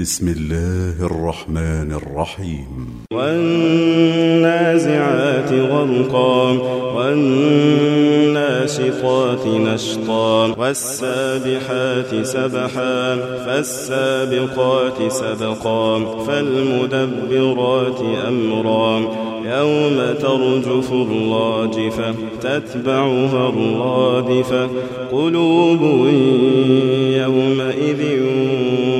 بسم 0.00 0.28
الله 0.28 1.06
الرحمن 1.06 1.92
الرحيم. 1.92 2.66
والنازعات 3.12 4.42
غرقا 5.52 6.50
والناشطات 6.96 7.86
نشطا 9.46 10.46
والسابحات 10.58 12.22
سبحا. 12.22 13.33
فالسابقات 13.46 15.12
سبقا 15.12 15.98
فالمدبرات 16.26 18.00
أمرا. 18.28 19.00
يوم 19.44 20.14
ترجف 20.20 20.92
الراجفة 20.92 22.14
تتبعها 22.40 23.48
الرادفة 23.48 24.68
قلوب 25.12 25.80
يومئذ 27.16 28.22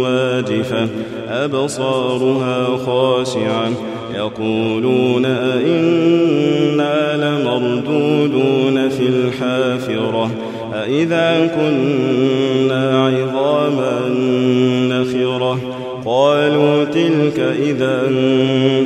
واجفة 0.00 0.88
أبصارها 1.28 2.76
خاشعة. 2.86 3.70
يقولون 4.14 5.24
أئنا 5.24 7.16
لمردودون 7.16 8.88
في 8.88 9.08
الحافرة. 9.08 10.30
أئذا 10.74 11.50
كنا 11.56 13.06
عظاما 13.06 14.08
نخرة 14.88 15.58
قالوا 16.04 16.84
تلك 16.84 17.38
إذا 17.38 18.02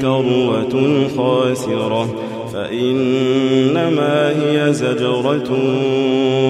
كروة 0.00 1.08
خاسرة 1.16 2.14
فإنما 2.52 4.28
هي 4.28 4.72
زجرة 4.72 5.50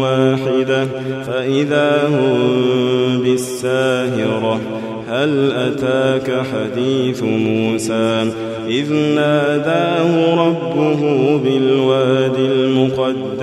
واحدة 0.03 0.87
فإذا 1.27 2.09
هم 2.09 3.23
بالساهرة 3.23 4.61
هل 5.09 5.53
أتاك 5.53 6.43
حديث 6.53 7.23
موسى 7.23 8.33
إذ 8.69 8.93
ناداه 8.93 10.35
ربه 10.47 11.01
بالواد 11.45 12.37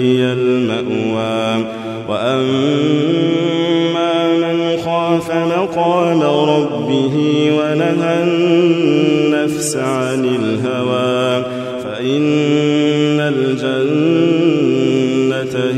هي 0.00 0.32
المأوى. 0.32 1.64
وأما 2.08 3.40
من 4.36 4.76
خاف 4.84 5.30
مقام 5.30 6.22
ربه 6.22 7.16
ونهى 7.58 8.22
النفس 8.22 9.76
عن 9.76 10.24
الهوى 10.24 11.44
فإن 11.84 13.20
الجنة 13.20 14.34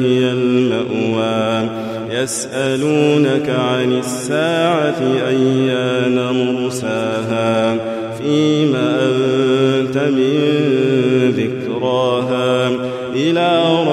هي 0.02 0.32
المأوى. 0.32 1.68
يسألونك 2.10 3.48
عن 3.48 3.92
الساعة 3.98 5.00
أيان 5.28 6.16
مرساها 6.32 7.76
فيما 8.18 8.88
أنت 9.80 9.96
من 9.96 10.32
إلى 11.38 11.61